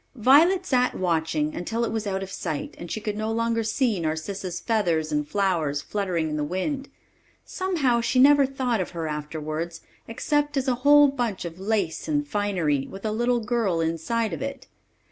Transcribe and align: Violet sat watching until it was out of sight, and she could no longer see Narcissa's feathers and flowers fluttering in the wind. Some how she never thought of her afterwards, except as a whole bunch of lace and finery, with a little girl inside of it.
Violet 0.15 0.65
sat 0.65 0.95
watching 0.97 1.53
until 1.53 1.85
it 1.85 1.91
was 1.91 2.07
out 2.07 2.23
of 2.23 2.31
sight, 2.31 2.73
and 2.79 2.91
she 2.91 2.99
could 2.99 3.15
no 3.15 3.31
longer 3.31 3.61
see 3.61 3.99
Narcissa's 3.99 4.59
feathers 4.59 5.11
and 5.11 5.27
flowers 5.27 5.79
fluttering 5.83 6.27
in 6.27 6.37
the 6.37 6.43
wind. 6.43 6.89
Some 7.45 7.75
how 7.75 8.01
she 8.01 8.17
never 8.17 8.47
thought 8.47 8.81
of 8.81 8.89
her 8.97 9.07
afterwards, 9.07 9.81
except 10.07 10.57
as 10.57 10.67
a 10.67 10.73
whole 10.81 11.09
bunch 11.09 11.45
of 11.45 11.59
lace 11.59 12.07
and 12.07 12.27
finery, 12.27 12.87
with 12.87 13.05
a 13.05 13.11
little 13.11 13.41
girl 13.41 13.79
inside 13.79 14.33
of 14.33 14.41
it. 14.41 14.65